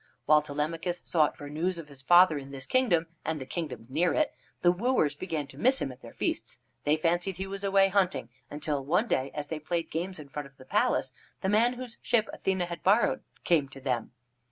[0.25, 4.15] While Telemachus sought for news of his father in this kingdom, and the kingdoms near
[4.15, 6.61] it, the wooers began to miss him at their feasts.
[6.85, 10.47] They fancied he was away hunting, until, one day, as they played games in front
[10.47, 11.11] of the palace,
[11.41, 14.11] the man whose ship Athene had borrowed came to them.